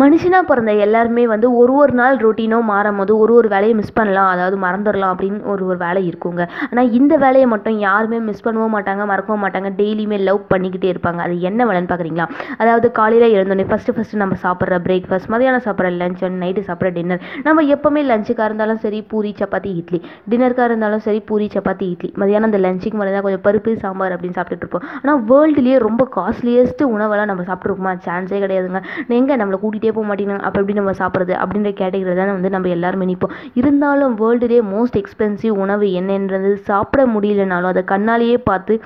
மனுஷனாக 0.00 0.44
பிறந்த 0.48 0.72
எல்லாருமே 0.84 1.22
வந்து 1.32 1.46
ஒரு 1.60 1.72
ஒரு 1.80 1.94
நாள் 1.98 2.14
ரொட்டீனோ 2.22 2.58
மாறும் 2.70 2.98
போது 3.00 3.12
ஒரு 3.22 3.32
ஒரு 3.38 3.48
வேலையை 3.54 3.74
மிஸ் 3.80 3.94
பண்ணலாம் 3.96 4.30
அதாவது 4.34 4.56
மறந்துடலாம் 4.62 5.12
அப்படின்னு 5.14 5.40
ஒரு 5.52 5.62
ஒரு 5.70 5.76
வேலை 5.82 6.02
இருக்குங்க. 6.10 6.42
ஆனால் 6.68 6.88
இந்த 6.98 7.14
வேலையை 7.24 7.46
மட்டும் 7.52 7.76
யாருமே 7.86 8.18
மிஸ் 8.28 8.44
பண்ணவும் 8.46 8.74
மாட்டாங்க 8.76 9.02
மறக்கவும் 9.10 9.42
மாட்டாங்க 9.44 9.70
டெய்லியுமே 9.80 10.18
லவ் 10.28 10.40
பண்ணிக்கிட்டே 10.52 10.88
இருப்பாங்க. 10.92 11.20
அது 11.26 11.34
என்ன 11.48 11.66
வேலைன்னு 11.70 11.90
பார்க்குறீங்களா 11.90 12.26
அதாவது 12.62 12.90
காலையில் 12.98 13.34
எழுந்தோடனே 13.36 13.66
ஃபஸ்ட்டு 13.72 13.94
ஃபஸ்ட்டு 13.96 14.20
நம்ம 14.22 14.38
சாப்பிட்ற 14.46 14.78
பிரேக்ஃபாஸ்ட் 14.86 15.30
மதியானம் 15.34 15.64
சாப்பிட்ற 15.66 15.90
லஞ்ச் 16.02 16.22
அண்ட் 16.28 16.40
நைட்டு 16.44 16.64
சாப்பிட்ற 16.68 16.92
டின்னர் 16.98 17.22
நம்ம 17.48 17.66
எப்போவுமே 17.76 18.04
லஞ்சுக்காக 18.12 18.48
இருந்தாலும் 18.50 18.80
சரி 18.86 19.02
பூரி 19.12 19.32
சப்பாத்தி 19.42 19.72
இட்லி. 19.82 20.00
டின்னருக்காக 20.32 20.70
இருந்தாலும் 20.72 21.04
சரி 21.08 21.20
பூரி 21.30 21.48
சப்பாத்தி 21.56 21.86
இட்லி. 21.96 22.12
மதியானம் 22.24 22.50
அந்த 22.50 22.62
லஞ்சுக்கு 22.66 22.98
மட்டும் 23.02 23.18
தான் 23.18 23.26
கொஞ்சம் 23.28 23.44
பருப்பு 23.48 23.76
சாம்பார் 23.84 24.16
அப்படின்னு 24.16 24.38
சாப்பிட்டுட்டு 24.40 24.66
இருப்போம். 24.66 24.88
ஆனால் 25.02 25.22
வேர்ல்டுலேயே 25.32 25.78
ரொம்ப 25.88 26.08
காஸ்ட்லியஸ்ட் 26.18 26.82
உணவெல்லாம் 26.94 27.30
நம்ம 27.34 27.46
சாப்பிட்ருக்கோமா 27.52 27.94
சான்ஸே 28.08 28.40
கிடையாதுங்க. 28.46 28.82
எங்கே 29.20 29.36
நம்மளை 29.42 29.58
கூட்டிகிட்டு 29.62 29.80
போக 29.90 30.06
மாட்டேங்கிறாங்க. 30.08 30.46
அப்போ 30.48 30.60
எப்படி 30.60 30.78
நம்ம 30.78 30.90
சாப்பிட்றது? 30.90 31.34
அப்படின்ற 31.42 31.72
கேட்டகரியில் 31.80 32.16
தான் 32.16 32.32
வந்து 32.32 32.50
நம்ம 32.50 32.68
எல்லாருமே 32.68 33.14
நிற்போம். 33.14 33.34
இருந்தாலும் 33.54 34.18
வேர்ல்டுலேயே 34.18 34.62
மோஸ்ட் 34.74 35.00
எக்ஸ்பென்சிவ் 35.02 35.50
உணவு 35.50 35.86
என்னன்றது 36.00 36.54
சாப்பிட 36.54 37.06
முடியலனாலும் 37.06 37.72
அதை 37.72 37.82
கண்ணாலேயே 37.86 38.38
பார்த்து 38.50 38.80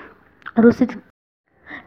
ருசிச்சு 0.57 0.97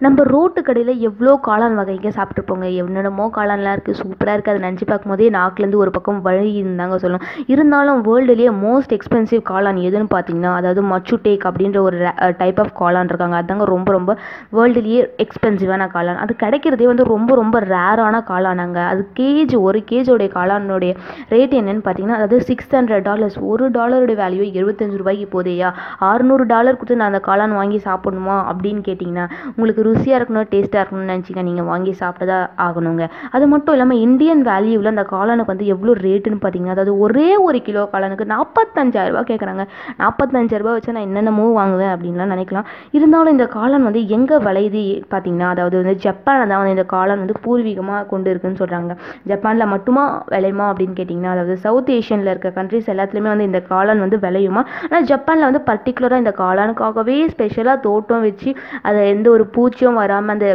நம்ம 0.05 0.23
ரோட்டு 0.33 0.59
கடையில் 0.67 1.01
எவ்வளோ 1.07 1.31
காளான் 1.47 1.77
வகைங்க 1.79 2.09
சாப்பிட்ருப்போங்க 2.17 2.65
என்னென்னமோ 2.81 3.25
காளான்லாம் 3.37 3.75
இருக்குது 3.75 3.99
சூப்பராக 4.01 4.35
இருக்குது 4.35 4.53
அதை 4.53 4.61
நினச்சி 4.65 4.85
பார்க்கும்போதே 4.89 5.29
நாக்குலேருந்து 5.37 5.81
ஒரு 5.83 5.91
பக்கம் 5.97 6.21
வழி 6.27 6.51
இருந்தாங்க 6.61 6.97
சொல்லணும். 7.03 7.25
இருந்தாலும் 7.53 7.99
வேர்ல்டுலேயே 8.07 8.51
மோஸ்ட் 8.65 8.93
எக்ஸ்பென்சிவ் 8.97 9.41
காளான் 9.51 9.79
எதுன்னு 9.87 10.09
பார்த்தீங்கன்னா 10.15 10.51
அதாவது 10.59 10.83
மச்சு 10.91 11.17
டேக் 11.25 11.45
அப்படின்ற 11.49 11.81
ஒரு 11.87 11.97
டைப் 12.41 12.61
ஆஃப் 12.63 12.73
காளான் 12.81 13.09
இருக்காங்க. 13.11 13.37
அதுதாங்க 13.41 13.67
ரொம்ப 13.73 13.89
ரொம்ப 13.97 14.11
வேர்ல்டுலேயே 14.57 15.01
எக்ஸ்பென்சிவான 15.25 15.87
காளான். 15.95 16.21
அது 16.23 16.35
கிடைக்கிறதே 16.43 16.87
வந்து 16.91 17.05
ரொம்ப 17.13 17.35
ரொம்ப 17.41 17.59
ரேரான 17.73 18.23
காளானாங்க. 18.31 18.79
அது 18.91 19.01
கேஜ் 19.19 19.55
ஒரு 19.67 19.81
கேஜோடைய 19.91 20.29
காளானுடைய 20.37 20.93
ரேட் 21.33 21.55
என்னென்னு 21.61 21.83
பார்த்தீங்கன்னா 21.85 22.19
அதாவது 22.19 22.39
சிக்ஸ் 22.49 22.73
ஹண்ட்ரட் 22.77 23.05
டாலர்ஸ் 23.09 23.37
ஒரு 23.51 23.65
டாலருடைய 23.77 24.17
வேல்யூ 24.23 24.45
எழுபத்தஞ்சு 24.59 24.99
ரூபாய்க்கு 25.01 25.27
போதேயா? 25.35 25.71
அறுநூறு 26.09 26.45
டாலர் 26.53 26.77
கொடுத்து 26.79 26.99
நான் 27.01 27.11
அந்த 27.11 27.21
காளான் 27.29 27.57
வாங்கி 27.59 27.79
சாப்பிடணுமா 27.87 28.37
அப்படின்னு 28.51 28.81
கேட்டிங்கன்னா 28.87 29.25
உங்களுக்கு 29.55 29.78
ருசியாக 29.87 30.17
இருக்கணும் 30.19 30.47
டேஸ்ட்டாக 30.53 30.81
இருக்கணும்னு 30.81 31.11
நினச்சிங்க 31.13 31.41
நீங்கள் 31.49 31.67
வாங்கி 31.71 31.93
சாப்பிட்டதா 32.01 32.37
ஆகணுங்க. 32.65 33.05
அது 33.35 33.45
மட்டும் 33.53 33.75
இல்லாமல் 33.75 34.01
இந்தியன் 34.05 34.41
வேல்யூவில் 34.49 34.91
அந்த 34.93 35.05
காளானுக்கு 35.13 35.53
வந்து 35.53 35.67
எவ்வளோ 35.73 35.95
ரேட்டுன்னு 36.05 36.39
பார்த்தீங்கன்னா 36.43 36.75
அதாவது 36.75 36.93
ஒரே 37.05 37.29
ஒரு 37.47 37.61
கிலோ 37.67 37.83
காளானுக்கு 37.93 38.27
நாற்பத்தஞ்சாயிரரூபா 38.33 39.23
கேட்குறாங்க 39.31 39.65
நாற்பத்தஞ்சாயிரரூபா 40.01 40.73
வச்சு 40.77 40.95
நான் 40.97 41.07
என்னென்னமோ 41.09 41.45
வாங்குவேன் 41.59 41.91
அப்படின்லாம் 41.93 42.33
நினைக்கலாம். 42.35 42.67
இருந்தாலும் 42.97 43.33
இந்த 43.35 43.47
காளான் 43.57 43.87
வந்து 43.89 44.03
எங்கே 44.17 44.39
விளையுது 44.47 44.83
பார்த்தீங்கன்னா 45.13 45.49
அதாவது 45.53 45.77
வந்து 45.81 45.95
ஜப்பானில் 46.05 46.49
தான் 46.51 46.61
வந்து 46.61 46.75
இந்த 46.77 46.87
காளான் 46.95 47.21
வந்து 47.23 47.37
பூர்வீகமாக 47.45 48.03
கொண்டு 48.13 48.29
இருக்குன்னு 48.31 48.61
சொல்கிறாங்க 48.63 48.95
ஜப்பானில் 49.31 49.71
மட்டுமா 49.73 50.03
விளையுமா 50.35 50.65
அப்படின்னு 50.71 50.97
கேட்டிங்கன்னா 50.99 51.33
அதாவது 51.35 51.55
சவுத் 51.65 51.91
ஏஷியனில் 51.97 52.31
இருக்க 52.33 52.51
கண்ட்ரிஸ் 52.59 52.91
எல்லாத்துலேயுமே 52.95 53.31
வந்து 53.33 53.49
இந்த 53.49 53.61
காளான் 53.71 54.03
வந்து 54.05 54.19
விளையுமா? 54.25 54.63
ஆனால் 54.89 55.07
ஜப்பானில் 55.11 55.47
வந்து 55.49 55.63
பர்டிகுலராக 55.69 56.23
இந்த 56.23 56.33
காளானுக்காகவே 56.41 57.17
ஸ்பெஷலாக 57.33 57.77
தோட்டம் 57.87 58.23
வச்சு 58.27 58.49
அதை 58.87 58.99
எந்த 59.13 59.27
ஒரு 59.35 59.45
பூ 59.55 59.63
பூச்சியும் 59.69 60.01
வராமல் 60.01 60.35
அந்த 60.35 60.47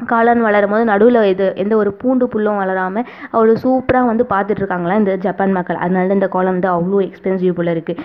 காளான் 0.00 0.42
வளரும் 0.46 0.72
போது 0.72 0.84
நடுவில் 0.84 1.18
இது 1.30 1.46
எந்த 1.62 1.74
ஒரு 1.76 1.90
பூண்டு 2.00 2.24
புல்லும் 2.32 2.58
வளராமல் 2.60 3.06
அவ்வளோ 3.32 3.54
சூப்பராக 3.62 4.10
வந்து 4.10 4.24
பார்த்துட்ருக்காங்களா 4.32 4.94
இந்த 5.00 5.12
ஜப்பான் 5.16 5.52
மக்கள். 5.52 5.78
அதனால 5.84 6.16
இந்த 6.18 6.28
காளான் 6.34 6.56
வந்து 6.56 6.70
அவ்வளோ 6.76 6.98
எக்ஸ்பென்சிவ் 7.06 7.56
போல் 7.58 7.72
இருக்குது 7.74 8.02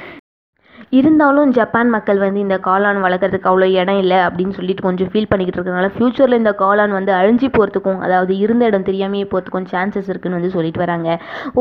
இருந்தாலும் 0.98 1.52
ஜப்பான் 1.58 1.90
மக்கள் 1.96 2.20
வந்து 2.24 2.40
இந்த 2.46 2.58
காளான் 2.68 3.00
வளர்க்குறதுக்கு 3.06 3.50
அவ்வளோ 3.52 3.68
இடம் 3.82 4.00
இல்லை 4.04 4.20
அப்படின்னு 4.28 4.56
சொல்லிட்டு 4.58 4.86
கொஞ்சம் 4.88 5.10
ஃபீல் 5.12 5.30
பண்ணிக்கிட்டு 5.32 5.60
இருக்கனால 5.60 5.90
ஃப்யூச்சரில் 5.96 6.40
இந்த 6.42 6.52
காளான் 6.62 6.94
வந்து 6.98 7.12
அழிஞ்சு 7.20 7.48
போகிறதுக்கும் 7.56 8.02
அதாவது 8.06 8.34
இருந்த 8.44 8.64
இடம் 8.70 8.86
தெரியாமையே 8.90 9.26
போகிறதுக்கும் 9.32 9.68
சான்சஸ் 9.74 10.10
இருக்குன்னு 10.12 10.40
வந்து 10.40 10.52
சொல்லிட்டு 10.56 10.82
வராங்க. 10.84 11.10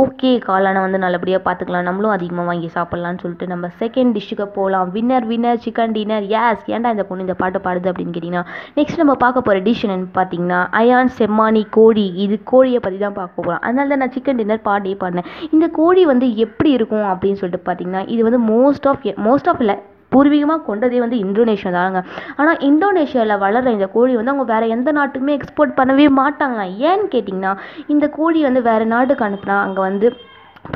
ஓகே 0.02 0.30
காளானை 0.48 0.80
வந்து 0.86 1.00
நல்லபடியாக 1.05 1.42
பார்த்துக்கலாம். 1.46 1.86
நம்மளும் 1.88 2.14
அதிகமாக 2.16 2.46
வாங்கி 2.50 2.68
சாப்பிட்லான்னு 2.77 3.22
சொல்லிட்டு 3.24 3.48
நம்ம 3.52 3.70
செகண்ட் 3.82 4.14
டிஷ்ஷுக்கு 4.16 4.46
போகலாம் 4.58 4.90
winner 4.96 5.28
winner 5.30 5.62
chicken 5.66 5.94
dinner 5.96 6.27
yes 6.34 6.64
ஏன்டா 6.74 6.92
இந்த 6.96 7.06
பொண்ணு 7.08 7.27
இந்த 7.27 7.36
பாட்டு 7.42 7.64
பாடுது 7.67 7.90
அப்படின்னு 7.92 8.14
கேட்டிங்கன்னா 8.17 8.44
நெக்ஸ்ட் 8.78 9.00
நம்ம 9.02 9.17
பார்க்க 9.24 9.46
போகிற 9.48 9.64
டிஷ் 9.68 9.84
என்னன்னு 9.86 10.11
பார்த்தீங்கன்னா 10.18 10.61
அயான் 10.83 11.12
செம்மானி 11.20 11.64
கோழி. 11.78 12.06
இது 12.27 12.39
கோழியை 12.52 12.83
பற்றி 12.86 13.00
தான் 13.06 13.18
பார்க்க 13.20 13.39
போகலாம் 13.40 13.62
அதனால 13.67 13.89
தான் 13.94 14.02
நான் 14.05 14.14
சிக்கன் 14.18 14.40
டின்னர் 14.42 14.64
பாடியே 14.70 14.98
பாடினேன். 15.02 15.28
இந்த 15.55 15.67
கோழி 15.80 16.05
வந்து 16.12 16.28
எப்படி 16.46 16.73
இருக்கும் 16.78 17.06
அப்படின்னு 17.12 17.40
சொல்லிட்டு 17.42 17.67
பார்த்தீங்கன்னா 17.68 18.05
இது 18.14 18.23
வந்து 18.28 18.42
மோஸ்ட் 18.52 18.89
ஆஃப் 18.90 19.02
மோஸ்ட் 19.29 19.51
ஆஃப் 19.52 19.62
இல்லை 19.64 19.77
பூர்வீகமாக 20.14 20.64
கொண்டதே 20.68 20.98
வந்து 21.05 21.17
இந்தோனேஷியா 21.24 21.70
தாங்க. 21.77 22.01
ஆனால் 22.40 22.61
இந்தோனேஷியாவில் 22.68 23.40
வளர்கிற 23.45 23.73
இந்த 23.77 23.89
கோழி 23.95 24.12
வந்து 24.18 24.33
அவங்க 24.33 24.46
வேறு 24.52 24.67
எந்த 24.77 24.92
நாட்டுக்குமே 24.98 25.36
எக்ஸ்போர்ட் 25.39 25.79
பண்ணவே 25.80 26.07
மாட்டாங்க. 26.20 26.61
ஏன்னு 26.90 27.07
கேட்டிங்கன்னா 27.14 27.55
இந்த 27.95 28.08
கோழி 28.18 28.42
வந்து 28.48 28.62
வேறு 28.70 28.86
நாட்டுக்கு 28.95 29.27
அனுப்புனா 29.29 29.57
அங்கே 29.68 29.83
வந்து 29.89 30.11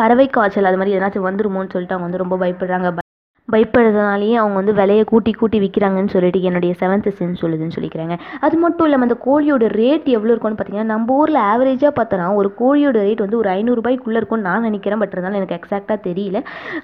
பறவை 0.00 0.26
காய்ச்சல் 0.38 0.70
அது 0.70 0.80
மாதிரி 0.80 0.96
எதனாச்சும் 0.96 1.28
வந்துருமோன்னு 1.28 1.74
சொல்லிட்டு 1.74 1.96
அவங்க 1.96 2.08
வந்து 2.08 2.24
ரொம்ப 2.24 2.38
பயப்படுறாங்க. 2.44 2.90
பயப்படுறதுனாலேயே 3.52 4.34
அவங்க 4.40 4.56
வந்து 4.60 4.74
விலையை 4.80 5.04
கூட்டி 5.10 5.32
கூட்டி 5.32 5.58
விற்கிறாங்கன்னு 5.62 6.12
சொல்லிட்டு 6.14 6.40
என்னுடைய 6.48 6.72
செவன்த் 6.80 7.08
சென்ஸ் 7.18 7.40
சொல்லுதுன்னு 7.42 7.74
சொல்லிக்கிறாங்க. 7.76 8.14
அது 8.46 8.56
மட்டும் 8.64 8.86
இல்லாமல் 8.86 9.08
அந்த 9.08 9.16
கோழியோட 9.26 9.66
ரேட் 9.80 10.08
எவ்வளோ 10.16 10.32
இருக்கும்னு 10.32 10.58
பார்த்தீங்கன்னா 10.58 10.90
நம்ம 10.94 11.14
ஊரில் 11.20 11.40
ஆவரேஜாக 11.52 11.92
பார்த்தோன்னா 11.98 12.26
ஒரு 12.40 12.48
கோழியோட 12.60 12.96
ரேட் 13.06 13.22
வந்து 13.24 13.38
ஒரு 13.42 13.50
ஐநூறுரூபாய்க்குள்ளே 13.56 14.20
இருக்கும்னு 14.20 14.46
நான் 14.48 14.66
நினைக்கிறேன். 14.68 15.00
பட் 15.02 15.14
இருந்தாலும் 15.14 15.40
எனக்கு 15.40 15.56
எக்ஸாக்டாக 15.58 15.98
தெரியல. 16.08 16.40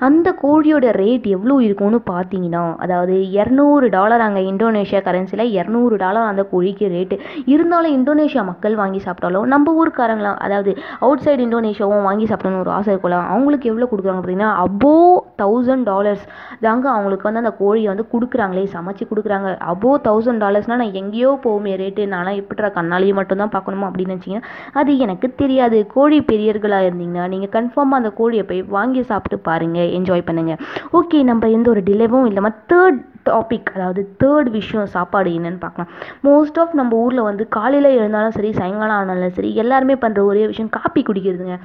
அந்த 0.09 0.29
கோழியோட 0.45 0.87
ரேட் 1.01 1.27
எவ்வளோ 1.37 1.57
இருக்கும்னு 1.67 2.01
பார்த்தீங்கன்னா 2.13 2.63
அதாவது 2.87 3.17
இரநூறு 3.39 3.89
டாலர் 3.97 4.25
அங்கே 4.29 4.45
இந்தோனேஷியா 4.53 5.03
கரன்சியில் 5.09 5.45
இரநூறு 5.59 5.95
டாலர் 6.05 6.31
அந்த 6.33 6.45
கோழிக்கு 6.53 6.89
ரேட்டு 6.95 7.19
இருந்தாலும் 7.47 7.95
இந்தோனேஷியா 7.99 8.45
மக்கள் 8.51 8.81
வாங்கி 8.83 9.03
சாப்பிட்டாலும் 9.07 9.47
நம்ம 9.47 9.77
ஊருக்காரங்களாம் 9.81 10.41
அதாவது 10.47 10.71
அவுட் 11.01 11.25
சைடு 11.27 11.47
இந்தோனேஷியாவும் 11.49 12.07
வாங்கி 12.09 12.27
சாப்பிடணும்னு 12.33 12.65
ஒரு 12.65 12.75
ஆசை 12.79 12.91
இருக்கலாம் 12.95 13.29
அவங்களுக்கு 13.29 13.71
எவ்வளோ 13.73 13.89
கொடுக்குறாங்க 13.91 14.21
பார்த்தீங்கன்னா 14.21 14.53
அபோவ் 14.65 15.13
தௌசண்ட் 15.43 15.87
டாலர்ஸ் 15.87 16.25
தாங்க 16.67 16.87
அவங்களுக்கு 16.95 17.29
வந்து 17.29 17.43
அந்த 17.43 17.53
கோழியை 17.61 17.89
வந்து 17.93 18.07
கொடுக்குறாங்களே 18.13 18.65
சமைச்சு 18.75 19.05
கொடுக்குறாங்க. 19.11 19.49
அபோ 19.73 19.93
தௌசண்ட் 20.09 20.43
டாலர்ஸ்னால் 20.45 20.83
நான் 20.83 20.99
எங்கேயோ 21.03 21.31
போகுமே 21.47 21.73
ரேட்டு 21.83 22.09
நான்லாம் 22.15 22.41
எப்படிடா 22.43 22.71
கண்ணாலேயே 22.79 23.15
மட்டும்தான் 23.21 23.55
பார்க்கணுமா 23.57 23.89
அப்படின்னு 23.91 24.15
நினச்சிங்கன்னா 24.15 24.51
அது 24.83 24.99
எனக்கு 25.07 25.29
தெரியாது. 25.43 25.81
கோழி 25.97 26.21
பெரியர்களாக 26.31 26.89
இருந்தீங்கன்னா 26.89 27.27
நீங்கள் 27.35 27.55
கன்ஃபார்மாக 27.57 28.01
அந்த 28.03 28.13
கோழியை 28.21 28.45
போய் 28.51 28.63
வாங்கி 28.77 29.03
சாப்பிட்டு 29.11 29.39
பாருங்கள் 29.49 29.93
என்ஜாய் 29.99 30.29
பண்ணுங்கள் 30.31 30.63
ஓகே 31.01 31.21
நம்ம 31.33 31.51
எந்த 31.57 31.69
ஒரு 31.75 31.83
டிலேவும் 31.91 32.29
இல்லாமல் 32.31 32.57
தேர்ட் 32.73 33.01
டாபிக் 33.29 33.69
அதாவது 33.75 34.01
தேர்ட் 34.23 34.49
விஷயம் 34.57 34.91
சாப்பாடு 34.95 35.31
என்னன்னு 35.37 35.61
பார்க்கலாம். 35.63 35.91
மோஸ்ட் 36.29 36.59
ஆஃப் 36.63 36.75
நம்ம 36.81 36.97
ஊரில் 37.05 37.29
வந்து 37.29 37.45
காலையில் 37.57 37.97
எழுந்தாலும் 37.99 38.37
சரி 38.37 38.51
சாயங்காலம் 38.59 38.99
ஆனாலும் 38.99 39.37
சரி 39.39 39.51
எல்லாருமே 39.63 39.97
பண்ணுற 40.03 40.23
ஒரே 40.31 40.43
விஷயம் 40.51 40.75
காப்பி 40.77 41.03
குடிக்கிறதுங்க. 41.03 41.57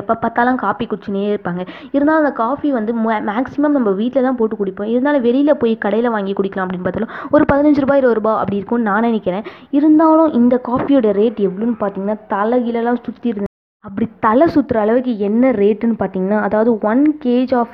எப்போ 0.00 0.14
பார்த்தாலும் 0.24 0.60
காப்பி 0.64 0.84
குடிச்சுனே 0.90 1.24
இருப்பாங்க. 1.32 1.62
இருந்தாலும் 1.96 2.22
அந்த 2.22 2.32
காஃபி 2.42 2.70
வந்து 2.78 2.94
மேக்ஸிமம் 3.30 3.76
நம்ம 3.78 3.92
வீட்டில் 4.00 4.26
தான் 4.28 4.38
போட்டு 4.40 4.60
குடிப்போம். 4.62 4.90
இருந்தாலும் 4.94 5.26
வெளியில் 5.28 5.60
போய் 5.62 5.74
கடையில் 5.86 6.14
வாங்கி 6.16 6.34
குடிக்கலாம் 6.40 6.66
அப்படின்னு 6.66 6.88
பார்த்தாலும் 6.88 7.14
ஒரு 7.36 7.46
பதினஞ்சு 7.52 7.84
ரூபாய் 7.86 8.02
இருபது 8.02 8.18
ரூபாய் 8.20 8.40
அப்படி 8.42 8.60
இருக்கும்னு 8.60 8.90
நான் 8.90 9.08
நினைக்கிறேன். 9.10 9.46
இருந்தாலும் 9.78 10.34
இந்த 10.40 10.56
காஃபியோட 10.70 11.16
ரேட் 11.22 11.40
எவ்வளோன்னு 11.48 11.80
பார்த்தீங்கன்னா 11.84 12.18
தலைகீழெல்லாம் 12.34 13.02
சுற்றி 13.06 13.28
இருந்து 13.32 13.51
அப்படி 13.84 14.06
தலை 14.20 14.46
சுற்றுற 14.46 14.76
அளவுக்கு 14.80 15.12
என்ன 15.18 15.48
ரேட்டுன்னு 15.54 15.96
பார்த்தீங்கன்னா 16.00 16.36
அதாவது 16.40 16.70
ஒன் 16.82 17.00
கேஜ் 17.22 17.52
ஆஃப் 17.54 17.72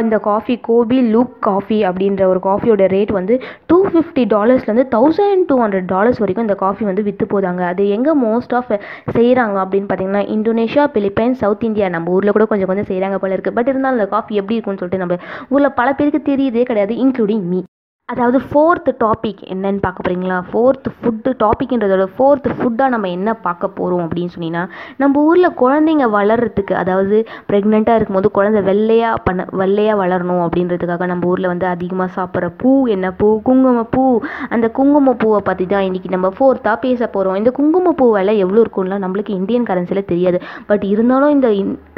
இந்த 0.00 0.16
காஃபி 0.24 0.54
கோபி 0.64 0.96
லுக் 1.08 1.36
காஃபி 1.44 1.78
அப்படின்ற 1.84 2.22
ஒரு 2.26 2.40
காஃபியோட 2.46 2.86
ரேட் 2.94 3.12
வந்து 3.12 3.34
டூ 3.66 3.78
ஃபிஃப்டி 3.84 4.22
டாலர்ஸ்லேருந்து 4.32 4.86
தௌசண்ட் 4.90 5.44
டூ 5.50 5.58
ஹண்ட்ரட் 5.60 5.86
டாலர்ஸ் 5.86 6.20
வரைக்கும் 6.22 6.46
இந்த 6.46 6.56
காஃபி 6.64 6.84
வந்து 6.84 7.04
விற்று 7.04 7.28
போதாங்க 7.30 7.62
அது 7.68 7.86
எங்கே 7.90 8.14
மோஸ்ட் 8.24 8.54
ஆஃப் 8.54 8.72
uh, 8.72 8.80
செய்கிறாங்க 9.12 9.58
அப்படின்னு 9.64 9.90
பார்த்தீங்கன்னா 9.90 10.24
இந்தோனேஷியா 10.34 10.86
பிலிப்பைன்ஸ் 10.94 11.42
சவுத் 11.42 11.64
இந்தியா 11.64 11.88
நம்ம 11.88 12.16
ஊரில் 12.16 12.34
கூட 12.36 12.46
கொஞ்சம் 12.46 12.70
கொஞ்சம் 12.70 12.90
செய்கிறாங்க 12.90 13.18
போல 13.18 13.36
இருக்குது 13.36 13.58
பட் 13.58 13.70
இருந்தாலும் 13.70 13.98
அந்த 13.98 14.08
காஃபி 14.08 14.40
எப்படி 14.40 14.56
இருக்கும்னு 14.56 14.82
சொல்லிட்டு 14.82 15.04
நம்ம 15.04 15.20
ஊரில் 15.50 15.76
பல 15.76 15.90
பேருக்கு 15.92 16.22
தெரியுதே 16.24 16.64
கிடையாது 16.64 16.96
இன்க்ளூடிங் 17.04 17.46
மீ 17.50 17.60
அதாவது 18.08 18.38
ஃபோர்த்து 18.48 18.90
டாபிக் 19.00 19.38
என்னன்னு 19.52 19.78
பார்க்க 19.78 20.04
போகிறீங்களா 20.04 20.38
ஃபோர்த்து 20.48 20.88
ஃபுட்டு 20.96 21.30
டாபிக்ன்றதோட 21.38 22.04
ஃபோர்த்து 22.16 22.48
ஃபுட்டாக 22.50 22.88
நம்ம 22.88 23.08
என்ன 23.08 23.34
பார்க்க 23.36 23.68
போகிறோம் 23.68 24.02
அப்படின்னு 24.04 24.32
சொன்னிங்கன்னா 24.34 24.62
நம்ம 24.96 25.22
ஊரில் 25.22 25.48
குழந்தைங்க 25.52 26.06
வளர்கிறதுக்கு 26.16 26.74
அதாவது 26.74 27.18
ப்ரெக்னெண்ட்டாக 27.48 27.94
இருக்கும்போது 27.94 28.30
குழந்தை 28.30 28.62
வெள்ளையாக 28.62 29.20
பண்ண 29.24 29.46
வெள்ளையாக 29.52 29.96
வளரணும் 30.02 30.42
அப்படின்றதுக்காக 30.44 31.06
நம்ம 31.06 31.26
ஊரில் 31.26 31.46
வந்து 31.46 31.66
அதிகமாக 31.66 32.10
சாப்பிட்ற 32.16 32.50
பூ 32.56 32.86
என்ன 32.86 33.12
பூ? 33.12 33.40
குங்குமப்பூ. 33.44 34.04
அந்த 34.48 34.70
குங்குமப்பூவை 34.78 35.40
பற்றி 35.42 35.66
தான் 35.66 35.86
இன்றைக்கி 35.88 36.10
நம்ம 36.10 36.32
ஃபோர்த்தாக 36.38 36.76
பேச 36.76 37.08
போகிறோம் 37.08 37.34
இந்த 37.34 37.52
குங்குமப்பூ 37.56 38.12
விலை 38.12 38.36
எவ்வளோ 38.38 38.60
இருக்கும்ல 38.60 39.00
நம்மளுக்கு 39.06 39.30
இந்தியன் 39.30 39.66
கரன்சியில் 39.66 40.04
தெரியாது. 40.04 40.40
பட் 40.66 40.84
இருந்தாலும் 40.84 41.30
இந்த 41.30 41.48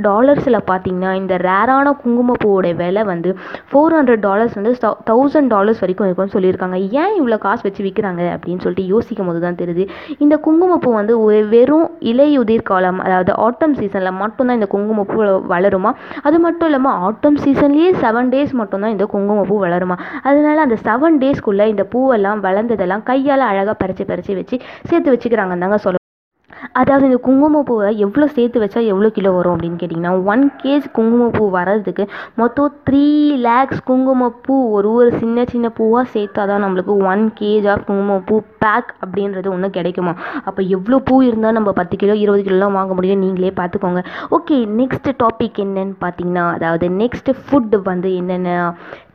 டாலர்ஸில் 0.03 0.61
பார்த்தீங்கன்னா 0.70 1.12
இந்த 1.14 1.37
ரேரான 1.43 1.97
குங்குமப்பூவோடைய 2.05 2.75
விலை 2.76 3.05
வந்து 3.05 3.31
ஃபோர் 3.70 3.99
ஹண்ட்ரட் 3.99 4.25
டாலர்ஸ் 4.29 4.55
வந்து 4.55 4.75
தௌசண்ட் 5.11 5.49
டாலர்ஸ் 5.49 5.81
வரைக்கும் 5.81 5.94
வரைக்கும் 6.02 6.25
இருக்கும்னு 6.26 6.34
சொல்லியிருக்காங்க. 6.37 6.76
ஏன் 7.00 7.14
இவ்வளோ 7.19 7.38
காசு 7.44 7.62
வச்சு 7.66 7.82
விற்கிறாங்க 7.87 8.22
அப்படின்னு 8.34 8.62
சொல்லிட்டு 8.64 8.93
யோசிக்கும் 8.94 9.28
போது 9.28 9.40
தான் 9.44 9.58
தெரியுது. 9.60 9.84
இந்த 10.25 10.34
குங்குமப்பூ 10.46 10.90
வந்து 10.98 11.14
வெறும் 11.54 11.87
இலையுதிர் 12.12 12.69
காலம் 12.70 13.00
அதாவது 13.06 13.32
ஆட்டம் 13.46 13.76
சீசனில் 13.81 14.19
மட்டும்தான் 14.22 14.58
இந்த 14.60 14.69
குங்குமப்பூ 14.75 15.19
வளருமா? 15.54 15.93
அது 16.28 16.38
மட்டும் 16.46 16.70
இல்லாமல் 16.70 16.98
ஆட்டம் 17.08 17.38
சீசன்லேயே 17.44 17.90
செவன் 18.04 18.32
டேஸ் 18.34 18.54
மட்டும்தான் 18.62 18.94
இந்த 18.96 19.06
குங்குமப்பூ 19.14 19.58
வளருமா? 19.66 19.98
அதனால 20.31 20.60
அந்த 20.66 20.78
செவன் 20.88 21.20
டேஸ்க்குள்ளே 21.25 21.66
இந்த 21.75 21.87
பூவெல்லாம் 21.94 22.43
வளர்ந்ததெல்லாம் 22.48 23.06
கையால் 23.10 23.50
அழகாக 23.50 23.76
பறித்து 23.84 24.06
பறித்து 24.12 24.40
வச்சு 24.40 24.58
சேர்த்து 24.90 25.12
வச்சுக்கிறாங்கன்னு 25.14 25.64
தாங்க 25.66 25.81
சொல்ல 25.87 26.04
அதாவது 26.81 27.05
இந்த 27.08 27.19
குங்குமப்பூவை 27.26 27.88
எவ்வளோ 28.05 28.26
சேர்த்து 28.37 28.62
வச்சா 28.62 28.81
எவ்வளோ 28.93 29.08
கிலோ 29.17 29.31
வரும் 29.37 29.55
அப்படின்னு 29.55 29.81
கேட்டிங்கன்னா 29.81 30.12
ஒன் 30.32 30.44
கேஜ் 30.62 30.87
குங்குமப்பூ 30.99 31.44
வர்றதுக்கு 31.56 32.05
மொத்தம் 32.41 32.75
த்ரீ 32.88 33.05
லேக்ஸ் 33.47 33.82
குங்குமப்பூ 33.91 34.56
ஒரு 34.76 34.91
ஒரு 34.99 35.11
சின்ன 35.20 35.44
சின்ன 35.53 35.67
பூவாக 35.79 36.06
சேர்த்தா 36.14 36.43
தான் 36.50 36.64
நம்மளுக்கு 36.64 36.94
ஒன் 37.12 37.25
கேஜ் 37.41 37.67
ஆஃப் 37.73 37.85
குங்குமப்பூ 37.88 38.37
பேக் 38.64 38.91
அப்படின்றது 39.03 39.49
ஒன்று 39.55 39.70
கிடைக்குமா? 39.79 40.12
அப்போ 40.49 40.61
எவ்வளோ 40.76 40.99
பூ 41.08 41.17
இருந்தால் 41.29 41.56
நம்ம 41.58 41.73
பத்து 41.81 41.97
கிலோ 42.03 42.17
இருபது 42.25 42.43
கிலோலாம் 42.49 42.79
வாங்க 42.79 42.94
முடியும் 42.99 43.23
நீங்களே 43.25 43.53
பார்த்துக்கோங்க. 43.61 44.03
ஓகே 44.38 44.58
நெக்ஸ்ட் 44.81 45.11
டாபிக் 45.23 45.61
என்னன்னு 45.67 45.97
பார்த்தீங்கன்னா 46.05 46.44
அதாவது 46.56 46.88
நெக்ஸ்ட் 47.03 47.31
ஃபுட்டு 47.43 47.81
வந்து 47.91 48.11
என்னென்ன? 48.20 48.50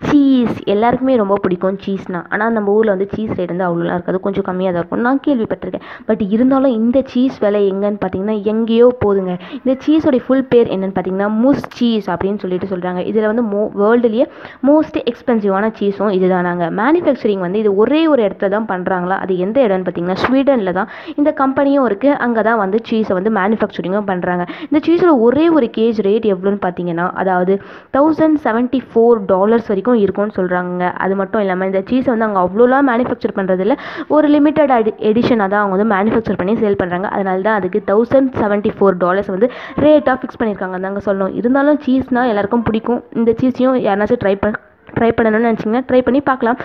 சீஸ் 0.08 0.56
எல்லாருக்குமே 0.74 1.16
ரொம்ப 1.22 1.36
பிடிக்கும் 1.44 1.80
சீஸ்னால் 1.86 2.26
ஆனால் 2.34 2.54
நம்ம 2.58 2.72
ஊரில் 2.78 2.94
வந்து 2.94 3.10
சீஸ் 3.16 3.34
ரேட் 3.40 3.54
வந்து 3.54 3.68
அவ்வளோலாம் 3.68 3.98
இருக்காது. 3.98 4.20
கொஞ்சம் 4.26 4.46
கம்மியாக 4.48 4.74
தான் 4.74 4.82
இருக்கும். 4.84 5.04
நான் 5.08 5.22
கேள்விப்பட்டிருக்கேன். 5.28 5.86
பட் 6.08 6.24
இருந்தாலும் 6.36 6.76
இந்த 6.80 6.98
சீஸ் 7.14 7.31
விலை 7.40 7.62
எங்கேன்னு 7.72 8.00
பார்த்தீங்கன்னா 8.02 8.36
எங்கேயோ 8.44 8.88
போதுங்க. 9.04 9.34
இந்த 9.58 9.74
சீஸோடைய 9.86 10.22
ஃபுல் 10.26 10.46
பேர் 10.52 10.68
என்னென்னு 10.76 10.96
பார்த்தீங்கன்னா 10.96 11.30
முஸ் 11.44 11.66
சீஸ் 11.78 12.08
அப்படின்னு 12.14 12.42
சொல்லிட்டு 12.44 12.70
சொல்கிறாங்க 12.74 13.02
இதில் 13.12 13.28
வந்து 13.32 13.44
மோ 13.52 13.62
வேர்ல்டுலேயே 13.82 14.26
மோஸ்ட் 14.70 14.98
எக்ஸ்பென்சிவான 15.12 15.72
சீஸும் 15.80 16.14
இது 16.18 16.28
தானாங்க 16.34 16.66
மேனுஃபேக்சரிங் 16.82 17.44
வந்து 17.46 17.60
இது 17.64 17.76
ஒரே 17.76 18.02
ஒரு 18.08 18.22
இடத்துல 18.28 18.50
தான் 18.56 18.68
பண்ணுறாங்களா 18.74 19.18
அது 19.24 19.38
எந்த 19.38 19.58
இடம்னு 19.68 19.86
பார்த்தீங்கன்னா 19.86 20.20
ஸ்வீடனில் 20.24 20.74
தான். 20.80 20.90
இந்த 21.16 21.30
கம்பெனியும் 21.42 21.86
இருக்குது 21.90 22.18
அங்கே 22.26 22.42
தான் 22.42 22.60
வந்து 22.64 22.78
சீஸை 22.90 23.14
வந்து 23.20 23.32
மேனுஃபேக்சரிங்கும் 23.40 24.10
பண்ணுறாங்க 24.12 24.44
இந்த 24.70 24.82
சீஸோட 24.88 25.14
ஒரே 25.20 25.50
ஒரு 25.50 25.70
கேஜ் 25.78 26.02
ரேட் 26.08 26.28
எவ்வளோன்னு 26.34 26.62
பார்த்தீங்கன்னா 26.66 27.08
அதாவது 27.22 27.54
தௌசண்ட் 27.98 28.40
செவன்ட்டி 28.46 28.82
ஃபோர் 28.90 29.20
டாலர்ஸ் 29.26 29.70
வரைக்கும் 29.72 30.00
இருக்கும்னு 30.04 30.36
சொல்கிறாங்க 30.40 30.70
அது 31.06 31.16
மட்டும் 31.16 31.42
இல்லாமல் 31.44 31.70
இந்த 31.72 31.82
சீஸை 31.90 32.10
வந்து 32.14 32.28
அங்கே 32.28 32.42
அவ்வளோலாம் 32.46 32.88
மேனுஃபேக்சர் 32.92 33.36
பண்ணுறதில்ல 33.38 33.76
ஒரு 34.16 34.28
லிமிட்டட் 34.36 34.74
எடிஷனாக 35.10 35.50
தான் 35.54 35.62
அவங்க 35.62 35.76
வந்து 35.78 35.90
மேனுஃபேக்சர் 35.94 36.40
பண்ணி 36.40 36.56
சேல் 36.62 36.80
பண்ணுறாங்க 36.82 37.08
அதனால 37.22 37.46
தான் 37.48 37.60
அதுக்கு 37.62 37.82
தௌசண்ட் 37.92 38.32
செவன்ட்டி 38.42 38.74
ஃபோர் 38.78 39.00
டாலர்ஸ் 39.06 39.32
வந்து 39.36 39.50
ரேட்டாக 39.86 40.18
ஃபிக்ஸ் 40.20 40.40
பண்ணியிருக்காங்க. 40.42 40.80
தாங்க 40.88 41.02
சொல்லணும். 41.08 41.36
இருந்தாலும் 41.42 41.80
சீஸ்னால் 41.88 42.32
எல்லாருக்கும் 42.34 42.68
பிடிக்கும். 42.70 43.02
இந்த 43.22 43.34
சீஸையும் 43.42 43.80
யாருனாச்சும் 43.88 44.24
ட்ரை 44.26 44.36
பண்ண 44.44 44.58
ட்ரை 45.00 45.12
பண்ணணும்னு 45.18 45.50
நினச்சிங்கன்னா 45.50 45.88
ட்ரை 45.90 46.02
பண்ணி 46.08 46.22
பார்க்கலாம். 46.30 46.60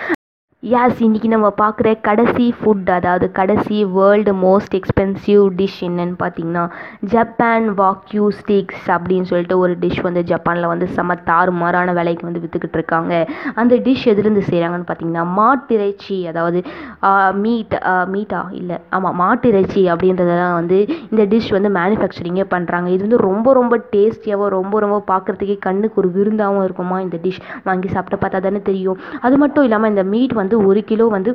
யாஸ் 0.63 1.01
இன்றைக்கி 1.05 1.27
நம்ம 1.33 1.47
பார்க்குற 1.59 1.87
கடைசி 2.05 2.45
ஃபுட் 2.59 2.87
அதாவது 2.95 3.25
கடைசி 3.39 3.75
வேர்ல்டு 3.97 4.31
மோஸ்ட் 4.43 4.75
எக்ஸ்பென்சிவ் 4.77 5.43
டிஷ் 5.59 5.77
என்னன்னு 5.87 6.15
பார்த்தீங்கன்னா 6.21 6.63
ஜப்பான் 7.13 7.67
வாக்யூ 7.81 8.23
ஸ்டிக்ஸ் 8.37 8.87
அப்படின்னு 8.93 9.27
சொல்லிட்டு 9.31 9.55
ஒரு 9.63 9.73
டிஷ் 9.83 10.01
வந்து 10.07 10.21
ஜப்பானில் 10.31 10.69
வந்து 10.71 10.85
செம 10.95 11.17
தாறுமாறான 11.29 11.93
விலைக்கு 11.97 12.27
வந்து 12.29 12.41
விற்றுக்கிட்டு 12.45 12.79
இருக்காங்க. 12.79 13.11
அந்த 13.63 13.77
டிஷ் 13.85 14.07
எதுலேருந்து 14.13 14.43
செய்கிறாங்கன்னு 14.49 14.87
பார்த்தீங்கன்னா 14.89 15.25
மாட்டிறைச்சி 15.39 16.17
அதாவது 16.31 16.61
மீட் 17.43 17.75
மீட்டா 18.15 18.41
இல்லை 18.61 18.79
ஆமாம் 18.99 19.17
மாட்டிறைச்சி 19.23 19.83
அப்படின்றதெல்லாம் 19.93 20.57
வந்து 20.59 20.79
இந்த 21.11 21.25
டிஷ் 21.35 21.51
வந்து 21.57 21.71
மேனுஃபேக்சரிங்கே 21.79 22.47
பண்ணுறாங்க 22.55 22.89
இது 22.95 23.01
வந்து 23.07 23.21
ரொம்ப 23.29 23.55
ரொம்ப 23.59 23.81
டேஸ்டியாகவும் 23.93 24.53
ரொம்ப 24.57 24.83
ரொம்ப 24.85 24.99
பார்க்குறதுக்கே 25.13 25.59
கண்ணுக்கு 25.67 26.01
ஒரு 26.03 26.11
விருந்தாகவும் 26.17 26.67
இருக்குமா 26.67 26.99
இந்த 27.05 27.19
டிஷ் 27.27 27.41
வாங்கி 27.69 27.93
சாப்பிட்டு 27.95 28.21
பார்த்தா 28.25 28.43
தானே 28.49 28.63
தெரியும். 28.71 28.99
அது 29.27 29.37
மட்டும் 29.45 29.67
இல்லாமல் 29.69 29.93
இந்த 29.95 30.05
மீட் 30.15 30.33
வந்து 30.33 30.46
வந்து 30.47 30.65
ஒரு 30.71 30.81
கிலோ 30.89 31.07
வந்து 31.17 31.31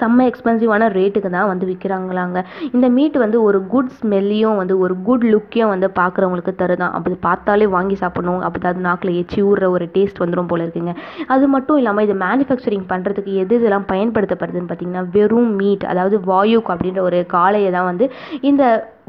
செம்ம 0.00 0.24
எக்ஸ்பென்சிவான 0.30 0.88
ரேட்டுக்கு 0.96 1.30
தான் 1.34 1.48
வந்து 1.50 1.64
விற்கிறாங்களாங்க 1.68 2.38
இந்த 2.74 2.86
மீட் 2.96 3.16
வந்து 3.22 3.38
ஒரு 3.46 3.58
குட் 3.72 3.88
ஸ்மெல்லையும் 3.96 4.58
வந்து 4.60 4.74
ஒரு 4.84 4.94
குட் 5.06 5.24
லுக்கையும் 5.32 5.72
வந்து 5.72 5.88
பார்க்குறவங்களுக்கு 5.98 6.52
தருதான். 6.60 6.92
அப்படி 6.96 7.16
பார்த்தாலே 7.26 7.66
வாங்கி 7.74 7.96
சாப்பிடணும். 8.02 8.42
அப்படி 8.46 8.68
அது 8.70 8.84
நாக்கில் 8.86 9.16
எச்சி 9.20 9.40
ஊறுற 9.48 9.68
ஒரு 9.76 9.86
டேஸ்ட் 9.94 10.20
வந்துடும் 10.22 10.50
போல 10.52 10.64
இருக்குங்க. 10.66 10.94
அது 11.34 11.46
மட்டும் 11.54 11.80
இல்லாமல் 11.80 12.06
இது 12.08 12.14
மேனுஃபேக்சரிங் 12.24 12.86
பண்ணுறதுக்கு 12.92 13.34
எது 13.44 13.58
இதெல்லாம் 13.60 13.88
பயன்படுத்தப்படுதுன்னு 13.92 14.70
பார்த்தீங்கன்னா 14.70 15.04
வெறும் 15.16 15.50
மீட் 15.62 15.86
அதாவது 15.94 16.18
வாயுக் 16.30 16.70
அப்படின்ற 16.74 17.02
ஒரு 17.08 17.20
காளையை 17.36 17.72
தான் 17.78 17.90
வந்து 17.90 18.08
இந்த 18.50 18.62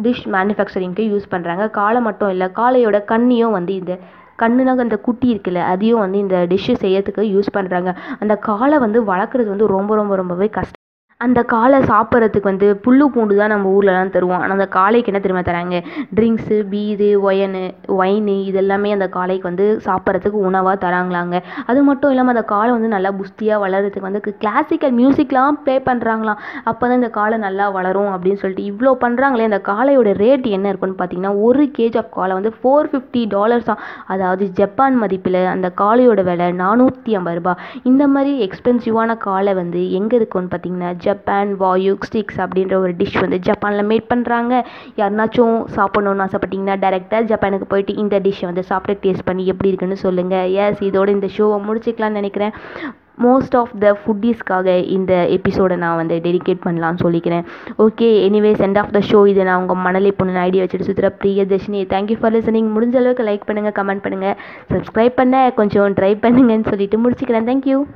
டிஷ் 0.07 0.25
மேனுஃபேக்சரிங்க்கு 0.38 1.06
யூஸ் 1.12 1.31
பண்ணுறாங்க 1.36 1.68
காளை 1.80 2.01
மட்டும் 2.10 2.34
இல்லை 2.36 2.50
காளையோட 2.62 3.00
கண்ணியும் 3.13 3.56
வந்து 3.60 3.75
இந்த 3.81 3.95
கண்ணுனாக 4.44 4.86
அந்த 4.86 4.98
குட்டி 5.08 5.28
இருக்குல்ல 5.34 5.64
அதையும் 5.72 6.04
வந்து 6.06 6.20
இந்த 6.26 6.38
டிஷ்ஷு 6.52 6.76
செய்யறதுக்கு 6.84 7.32
யூஸ் 7.34 7.56
பண்ணுறாங்க 7.58 7.92
அந்த 8.20 8.36
காலை 8.50 8.80
வந்து 8.86 9.02
வளர்க்குறது 9.12 9.52
வந்து 9.54 9.74
ரொம்ப 9.76 9.96
ரொம்ப 9.96 10.16
ரொம்பவே 10.16 10.50
கஷ்டம். 10.58 10.81
அந்த 11.26 11.40
காளை 11.54 11.80
சாப்பிட்றதுக்கு 11.92 12.50
வந்து 12.50 12.68
புல்லு 12.84 13.06
பூண்டு 13.14 13.34
தான் 13.40 13.52
நம்ம 13.54 13.72
ஊர்லலாம் 13.78 14.14
தருவோம். 14.16 14.42
ஆனால் 14.44 14.56
அந்த 14.58 14.68
காளைக்கு 14.76 15.10
என்ன 15.12 15.20
தெரியுமா 15.24 15.44
தராங்க? 15.50 15.78
ட்ரிங்க்ஸு 16.18 16.58
பீரு 16.72 17.10
ஒயனு 17.28 17.62
ஒயினு 17.98 18.36
இதெல்லாமே 18.50 18.90
அந்த 18.96 19.08
காளைக்கு 19.16 19.46
வந்து 19.50 19.66
சாப்பிட்றதுக்கு 19.88 20.40
உணவாக 20.50 20.76
தராங்களாங்க. 20.86 21.36
அது 21.72 21.80
மட்டும் 21.90 22.12
இல்லாமல் 22.14 22.36
அந்த 22.36 22.44
காளை 22.54 22.70
வந்து 22.78 22.90
நல்லா 22.96 23.12
புஸ்தியாக 23.20 23.60
வளர்கிறதுக்கு 23.66 24.08
வந்து 24.08 24.22
கிளாசிக்கல் 24.44 24.96
மியூசிக்லாம் 25.00 25.60
ப்ளே 25.66 25.76
பண்ணுறாங்களாம் 25.90 26.40
அப்போ 26.72 26.84
தான் 26.88 27.00
இந்த 27.02 27.12
காளை 27.20 27.38
நல்லா 27.46 27.68
வளரும் 27.78 28.12
அப்படின்னு 28.16 28.42
சொல்லிட்டு 28.44 28.66
இவ்வளோ 28.72 28.94
பண்ணுறாங்களே 29.04 29.48
அந்த 29.50 29.62
காளையோட 29.72 30.10
ரேட் 30.24 30.48
என்ன 30.58 30.72
இருக்குன்னு 30.72 31.00
பார்த்தீங்கன்னா 31.02 31.34
ஒரு 31.48 31.66
கேஜ் 31.78 32.00
ஆஃப் 32.02 32.12
காளை 32.18 32.34
வந்து 32.40 32.54
ஃபோர் 32.60 32.92
ஃபிஃப்டி 32.94 33.24
டாலர்ஸாம் 33.36 33.82
அதாவது 34.16 34.44
ஜப்பான் 34.62 35.00
மதிப்பில் 35.04 35.40
அந்த 35.54 35.68
காளையோட 35.84 36.22
விலை 36.32 36.50
நானூற்றி 36.64 37.12
ஐம்பது 37.20 37.40
ரூபாய். 37.42 37.62
இந்த 37.92 38.04
மாதிரி 38.16 38.34
எக்ஸ்பென்சிவான 38.48 39.12
காளை 39.28 39.54
வந்து 39.62 39.84
எங்கே 40.02 40.16
இருக்குன்னு 40.20 40.52
பார்த்தீங்கன்னா 40.52 40.92
ஜப்பான் 41.12 41.52
வாயு 41.63 41.96
ஸ்டிக்ஸ் 42.08 42.42
அப்படின்ற 42.46 42.75
ஒரு 42.84 42.94
டிஷ் 43.02 43.19
வந்து 43.24 43.40
ஜப்பானில் 43.50 43.90
மேட் 43.92 44.12
பண்ணுறாங்க 44.13 44.54
யாருனாச்சும் 45.02 45.58
சாப்பிட்ணுன்னு 45.78 46.25
ஆசைப்பட்டிங்கன்னா 46.28 46.78
டேரெக்டாக 46.86 47.30
ஜப்பானுக்கு 47.34 47.72
போயிட்டு 47.74 47.96
இந்த 48.04 48.19
டிஷ்ஷை 48.25 48.48
வந்து 48.52 48.63
சாப்பிட்டு 48.72 49.02
டேஸ்ட் 49.06 49.28
பண்ணி 49.30 49.46
எப்படி 49.54 49.72
இருக்குன்னு 49.72 50.04
சொல்லுங்கள் 50.08 50.50
எஸ் 50.63 50.81
இதோட 50.90 51.10
இந்த 51.18 51.30
ஷோவை 51.38 51.60
முடிச்சுக்கலாம்னு 51.68 52.19
நினைக்கிறேன். 52.22 52.54
மோஸ்ட் 53.25 53.56
ஆஃப் 53.60 53.74
த 53.81 53.88
ஃபுட்டீஸ்க்காக 54.02 54.68
இந்த 54.96 55.13
எபிசோடை 55.36 55.75
நான் 55.81 55.98
வந்து 56.00 56.16
டெடிகேட் 56.28 56.62
பண்ணலாம்னு 56.66 57.04
சொல்லிக்கிறேன். 57.04 57.44
Okay 57.86 58.08
anyways 58.28 58.63
end 58.68 58.80
of 58.81 58.94
the 58.96 59.00
show 59.10 59.19
இதை 59.31 59.44
நான் 59.50 59.62
உங்கள் 59.63 59.81
மணலை 59.86 60.12
பொண்ணு 60.19 60.40
ஐடியா 60.48 60.63
வச்சுட்டு 60.66 60.90
சுற்றுற 60.90 61.10
பிரியதர்ஷினி 61.24 61.81
தேங்க்யூ 61.94 62.18
ஃபார் 62.22 62.36
லிசனிங் 62.38 62.69
முடிஞ்ச 62.75 62.98
அளவுக்கு 63.02 63.28
லைக் 63.30 63.48
பண்ணுங்கள் 63.50 63.78
கமெண்ட் 63.80 64.06
பண்ணுங்கள் 64.08 64.38
சப்ஸ்கிரைப் 64.74 65.19
பண்ண 65.22 65.44
கொஞ்சம் 65.60 65.98
ட்ரை 66.00 66.13
பண்ணுங்கன்னு 66.25 66.69
சொல்லிட்டு 66.72 67.04
முடிச்சுக்கிறேன். 67.06 67.50
தேங்க்யூ 67.52 67.81